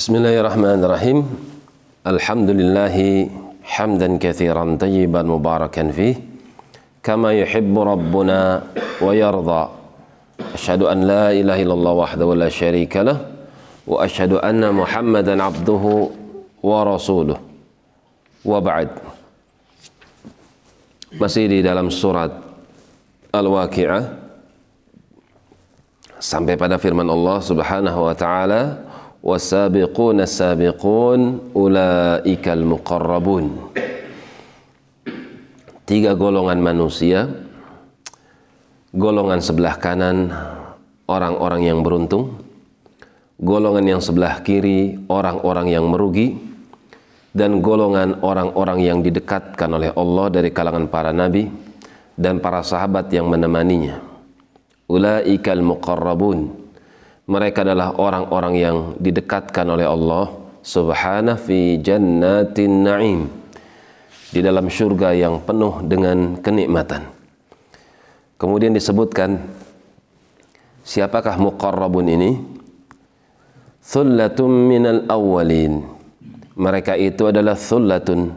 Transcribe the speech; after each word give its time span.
بسم 0.00 0.16
الله 0.16 0.40
الرحمن 0.40 0.80
الرحيم 0.80 1.18
الحمد 2.08 2.50
لله 2.56 2.96
حمدا 3.60 4.08
كثيرا 4.16 4.64
طيبا 4.80 5.22
مباركا 5.22 5.92
فيه 5.92 6.14
كما 7.04 7.36
يحب 7.36 7.74
ربنا 7.78 8.62
ويرضى 9.04 9.62
أشهد 10.56 10.82
أن 10.88 10.98
لا 11.04 11.24
إله 11.36 11.56
إلا 11.62 11.74
الله 11.76 11.92
وحده 11.92 12.28
لا 12.34 12.48
شريك 12.48 12.96
له 12.96 13.28
وأشهد 13.84 14.40
أن 14.40 14.72
محمدا 14.72 15.36
عبده 15.36 15.84
ورسوله 16.64 17.38
وبعد 18.44 18.88
masih 21.20 21.44
di 21.44 21.60
dalam 21.60 21.92
surat 21.92 22.32
Al-Waqi'ah. 23.36 24.16
Sampai 26.16 26.56
pada 26.56 26.80
firman 26.80 27.04
Allah 27.04 27.44
Subhanahu 27.44 28.00
wa 28.08 28.16
taala 28.16 28.88
wasabiquna 29.20 30.24
sabiqun 30.24 31.52
ulaikal 31.52 32.64
muqarrabun 32.64 33.72
tiga 35.84 36.16
golongan 36.16 36.60
manusia 36.60 37.28
golongan 38.92 39.40
sebelah 39.44 39.76
kanan 39.76 40.32
orang-orang 41.08 41.62
yang 41.64 41.80
beruntung 41.84 42.40
golongan 43.40 43.96
yang 43.96 44.00
sebelah 44.04 44.44
kiri 44.44 45.00
orang-orang 45.08 45.72
yang 45.72 45.88
merugi 45.88 46.36
dan 47.30 47.62
golongan 47.62 48.18
orang-orang 48.20 48.78
yang 48.82 48.98
didekatkan 49.00 49.70
oleh 49.70 49.90
Allah 49.94 50.26
dari 50.28 50.50
kalangan 50.50 50.90
para 50.90 51.14
nabi 51.14 51.46
dan 52.20 52.36
para 52.36 52.60
sahabat 52.60 53.08
yang 53.08 53.32
menemaninya. 53.32 53.96
Ulaikal 54.84 55.64
muqarrabun. 55.64 56.59
Mereka 57.30 57.62
adalah 57.62 57.94
orang-orang 57.94 58.54
yang 58.58 58.76
didekatkan 58.98 59.62
oleh 59.70 59.86
Allah 59.86 60.34
subhanahu 60.66 61.38
fi 61.38 61.78
jannatin 61.78 62.82
na'im. 62.82 63.20
Di 64.30 64.42
dalam 64.42 64.66
surga 64.66 65.14
yang 65.14 65.42
penuh 65.42 65.82
dengan 65.86 66.38
kenikmatan. 66.38 67.06
Kemudian 68.38 68.74
disebutkan 68.74 69.42
siapakah 70.86 71.34
muqarrabun 71.38 72.06
ini? 72.10 72.30
Thullatum 73.82 74.50
minal 74.70 75.02
awwalin 75.10 76.00
mereka 76.60 76.92
itu 76.92 77.24
adalah 77.32 77.56
thullatun 77.56 78.36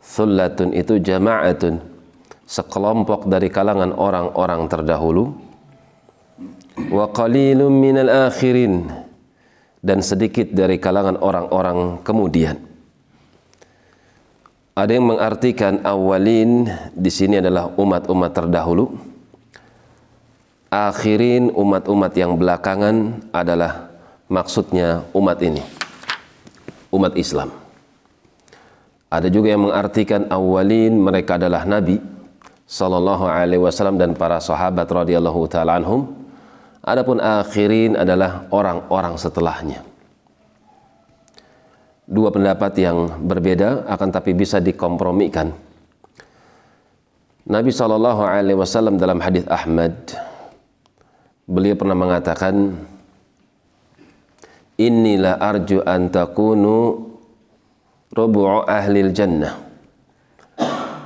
thullatun 0.00 0.72
itu 0.72 0.96
jama'atun 0.96 1.84
sekelompok 2.48 3.28
dari 3.28 3.52
kalangan 3.52 3.92
orang-orang 3.92 4.72
terdahulu 4.72 5.36
wa 6.90 7.10
qalilun 7.10 7.72
minal 7.72 8.30
akhirin 8.30 8.88
dan 9.82 9.98
sedikit 10.00 10.50
dari 10.54 10.78
kalangan 10.78 11.18
orang-orang 11.18 12.00
kemudian 12.06 12.56
ada 14.72 14.88
yang 14.88 15.04
mengartikan 15.04 15.84
awalin 15.84 16.70
di 16.96 17.10
sini 17.12 17.42
adalah 17.42 17.72
umat-umat 17.76 18.30
terdahulu 18.32 18.96
akhirin 20.72 21.52
umat-umat 21.52 22.12
yang 22.16 22.40
belakangan 22.40 23.20
adalah 23.34 23.92
maksudnya 24.32 25.04
umat 25.12 25.36
ini 25.44 25.82
umat 26.92 27.16
Islam. 27.16 27.50
Ada 29.12 29.28
juga 29.28 29.52
yang 29.52 29.68
mengartikan 29.68 30.28
awalin 30.28 30.96
mereka 30.96 31.36
adalah 31.36 31.64
nabi 31.68 32.00
sallallahu 32.64 33.28
alaihi 33.28 33.60
wasallam 33.60 34.00
dan 34.00 34.16
para 34.16 34.40
sahabat 34.40 34.88
radhiyallahu 34.88 35.48
taala 35.48 35.80
anhum. 35.80 36.21
Adapun 36.82 37.22
akhirin 37.22 37.94
adalah 37.94 38.50
orang-orang 38.50 39.14
setelahnya. 39.14 39.86
Dua 42.10 42.34
pendapat 42.34 42.74
yang 42.82 43.22
berbeda 43.22 43.86
akan 43.86 44.08
tapi 44.10 44.34
bisa 44.34 44.58
dikompromikan. 44.58 45.54
Nabi 47.46 47.70
sallallahu 47.70 48.22
alaihi 48.26 48.58
wasallam 48.58 48.98
dalam 48.98 49.22
hadis 49.22 49.46
Ahmad 49.46 49.94
beliau 51.46 51.78
pernah 51.78 51.94
mengatakan 51.94 52.74
Inilah 54.82 55.38
arju 55.38 55.84
an 55.86 56.10
takunu 56.10 57.06
rubu'u 58.10 58.66
ahlil 58.66 59.14
jannah. 59.14 59.62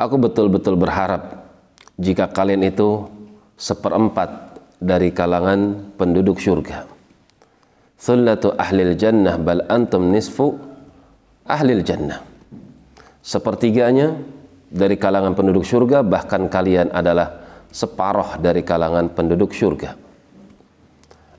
Aku 0.00 0.16
betul-betul 0.16 0.78
berharap 0.78 1.44
jika 2.00 2.30
kalian 2.30 2.64
itu 2.64 3.04
seperempat 3.58 4.47
dari 4.78 5.10
kalangan 5.10 5.92
penduduk 5.98 6.38
surga. 6.38 6.86
Thullatu 7.98 8.54
ahlil 8.54 8.94
jannah 8.94 9.34
bal 9.36 9.66
antum 9.66 10.06
nisfu 10.14 10.54
ahlil 11.42 11.82
jannah. 11.82 12.22
Sepertiganya 13.18 14.14
dari 14.70 14.94
kalangan 14.94 15.34
penduduk 15.34 15.66
surga 15.66 16.06
bahkan 16.06 16.46
kalian 16.46 16.94
adalah 16.94 17.42
separuh 17.74 18.38
dari 18.38 18.62
kalangan 18.62 19.10
penduduk 19.10 19.50
surga. 19.50 19.98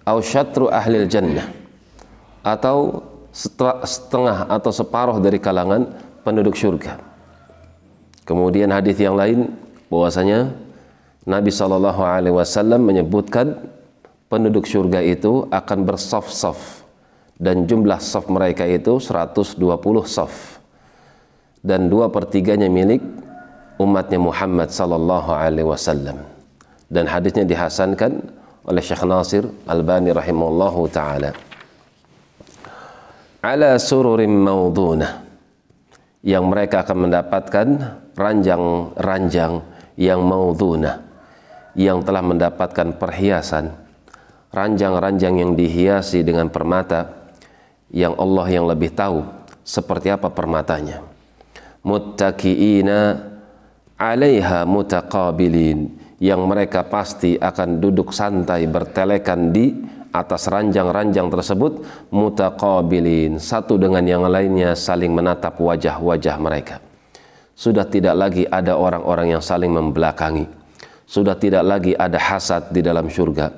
Au 0.03 0.19
syatru 0.19 0.67
ahlil 0.67 1.07
jannah 1.07 1.47
atau 2.43 3.07
setengah 3.31 4.49
atau 4.49 4.71
separuh 4.73 5.21
dari 5.21 5.39
kalangan 5.39 5.85
penduduk 6.25 6.57
surga. 6.57 6.99
Kemudian 8.25 8.69
hadis 8.69 8.97
yang 8.99 9.17
lain 9.17 9.53
bahwasanya 9.89 10.53
Nabi 11.29 11.53
Shallallahu 11.53 12.01
Alaihi 12.01 12.33
Wasallam 12.33 12.89
menyebutkan 12.89 13.53
penduduk 14.33 14.65
surga 14.65 14.97
itu 15.05 15.45
akan 15.53 15.85
bersaf-saf 15.85 16.81
dan 17.37 17.69
jumlah 17.69 18.01
saf 18.01 18.25
mereka 18.33 18.65
itu 18.65 18.97
120 18.97 19.61
saf 20.09 20.57
dan 21.61 21.85
dua 21.85 22.09
pertiganya 22.09 22.65
milik 22.65 23.05
umatnya 23.77 24.17
Muhammad 24.17 24.73
Sallallahu 24.73 25.29
Alaihi 25.29 25.69
Wasallam. 25.69 26.17
Dan 26.89 27.05
hadisnya 27.05 27.45
dihasankan 27.45 28.11
oleh 28.65 28.81
Syekh 28.81 29.05
Nasir 29.05 29.45
Albani 29.69 30.09
rahimahullahu 30.09 30.89
taala. 30.89 31.37
Ala 33.45 33.77
sururim 33.77 34.33
maudunah 34.33 35.21
yang 36.25 36.49
mereka 36.49 36.81
akan 36.81 37.07
mendapatkan 37.07 37.67
ranjang-ranjang 38.17 39.61
yang 39.95 40.25
maudunah 40.25 41.08
yang 41.79 42.03
telah 42.03 42.19
mendapatkan 42.19 42.99
perhiasan 42.99 43.71
ranjang-ranjang 44.51 45.39
yang 45.39 45.51
dihiasi 45.55 46.27
dengan 46.27 46.51
permata 46.51 47.31
yang 47.87 48.19
Allah 48.19 48.47
yang 48.51 48.67
lebih 48.67 48.91
tahu 48.91 49.23
seperti 49.63 50.11
apa 50.11 50.27
permatanya. 50.27 50.99
Muttaqiina 51.87 52.99
'alaiha 53.95 54.67
mutaqabilin 54.67 55.95
yang 56.19 56.43
mereka 56.43 56.83
pasti 56.83 57.39
akan 57.39 57.79
duduk 57.79 58.11
santai 58.11 58.67
bertelekan 58.67 59.55
di 59.55 59.71
atas 60.11 60.51
ranjang-ranjang 60.51 61.31
tersebut 61.31 61.79
mutaqabilin 62.11 63.39
satu 63.39 63.79
dengan 63.79 64.03
yang 64.03 64.27
lainnya 64.27 64.75
saling 64.75 65.15
menatap 65.15 65.55
wajah-wajah 65.55 66.35
mereka. 66.43 66.83
Sudah 67.55 67.87
tidak 67.87 68.19
lagi 68.19 68.43
ada 68.43 68.75
orang-orang 68.75 69.39
yang 69.39 69.43
saling 69.43 69.71
membelakangi 69.71 70.58
sudah 71.09 71.33
tidak 71.33 71.65
lagi 71.65 71.97
ada 71.97 72.21
hasad 72.21 72.69
di 72.69 72.85
dalam 72.85 73.09
surga 73.09 73.49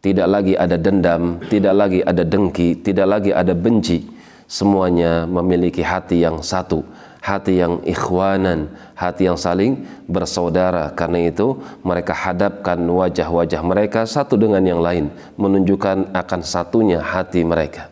tidak 0.00 0.24
lagi 0.24 0.56
ada 0.56 0.80
dendam 0.80 1.36
tidak 1.52 1.74
lagi 1.76 2.00
ada 2.00 2.24
dengki 2.24 2.80
tidak 2.80 3.06
lagi 3.20 3.30
ada 3.36 3.52
benci 3.52 4.08
semuanya 4.48 5.28
memiliki 5.28 5.84
hati 5.84 6.24
yang 6.24 6.40
satu 6.40 6.80
hati 7.24 7.56
yang 7.56 7.80
ikhwanan, 7.88 8.68
hati 8.92 9.24
yang 9.24 9.40
saling 9.40 9.80
bersaudara. 10.04 10.92
Karena 10.92 11.24
itu 11.24 11.56
mereka 11.80 12.12
hadapkan 12.12 12.76
wajah-wajah 12.76 13.64
mereka 13.64 14.04
satu 14.04 14.36
dengan 14.36 14.60
yang 14.60 14.84
lain, 14.84 15.08
menunjukkan 15.40 16.12
akan 16.12 16.40
satunya 16.44 17.00
hati 17.00 17.40
mereka. 17.40 17.88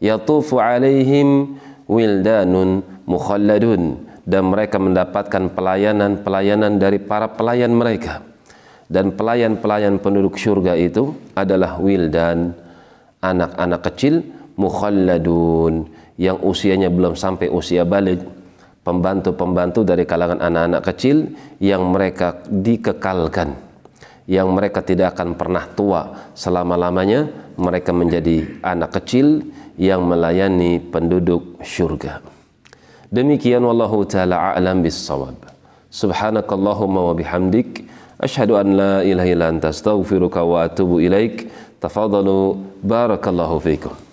Yatufu 0.00 0.56
alaihim 0.64 1.60
wildanun 1.84 2.80
mukhalladun 3.04 4.00
dan 4.24 4.48
mereka 4.48 4.80
mendapatkan 4.80 5.52
pelayanan-pelayanan 5.52 6.80
dari 6.80 6.96
para 6.96 7.28
pelayan 7.28 7.76
mereka. 7.76 8.24
Dan 8.84 9.16
pelayan-pelayan 9.16 9.96
penduduk 9.98 10.36
surga 10.36 10.76
itu 10.76 11.16
adalah 11.32 11.80
wildan, 11.80 12.52
anak-anak 13.24 13.80
kecil 13.92 14.20
mukhalladun 14.60 15.88
yang 16.20 16.38
usianya 16.44 16.92
belum 16.92 17.16
sampai 17.16 17.48
usia 17.48 17.82
balik. 17.82 18.20
Pembantu-pembantu 18.84 19.80
dari 19.80 20.04
kalangan 20.04 20.44
anak-anak 20.44 20.82
kecil 20.84 21.32
yang 21.56 21.88
mereka 21.88 22.44
dikekalkan 22.52 23.64
yang 24.24 24.48
mereka 24.56 24.80
tidak 24.80 25.16
akan 25.16 25.36
pernah 25.36 25.64
tua. 25.72 26.32
Selama-lamanya 26.32 27.28
mereka 27.60 27.92
menjadi 27.92 28.60
anak 28.64 29.00
kecil 29.00 29.44
yang 29.76 30.04
melayani 30.04 30.80
penduduk 30.80 31.60
syurga. 31.60 32.24
Demikian 33.12 33.62
wallahu 33.62 34.02
taala 34.08 34.56
a'lam 34.56 34.82
bissawab 34.82 35.38
subhanakallahumma 35.94 37.00
wa 37.12 37.14
bihamdik 37.14 37.86
أشهد 38.20 38.50
أن 38.50 38.76
لا 38.76 39.02
إله 39.02 39.32
إلا 39.32 39.48
أنت 39.48 39.64
أستغفرك 39.64 40.36
وأتوب 40.36 40.98
إليك. 40.98 41.48
تفضلوا. 41.80 42.54
بارك 42.84 43.28
الله 43.28 43.58
فيكم. 43.58 44.03